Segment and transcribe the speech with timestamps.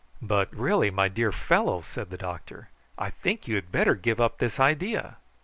[0.19, 4.39] "But really, my dear fellow," said the doctor, "I think you had better give up
[4.39, 5.17] this idea."